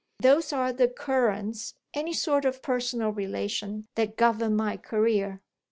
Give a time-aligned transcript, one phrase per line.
[0.19, 5.43] Those are the currents any sort of personal relation that govern my career."